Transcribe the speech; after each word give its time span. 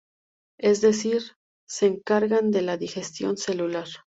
Es 0.59 0.81
decir, 0.81 1.35
se 1.69 1.85
encargan 1.85 2.49
de 2.49 2.63
la 2.63 2.75
digestión 2.75 3.37
celular. 3.37 3.85